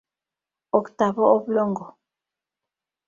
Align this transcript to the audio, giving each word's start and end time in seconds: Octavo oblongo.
Octavo 0.79 1.23
oblongo. 1.35 1.85